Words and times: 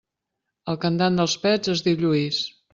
El 0.73 0.79
cantant 0.87 1.21
dels 1.21 1.37
Pets 1.45 1.75
es 1.77 1.87
diu 1.91 2.03
Lluís. 2.03 2.45